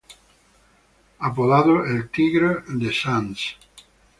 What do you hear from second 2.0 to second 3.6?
Tigre de Sants".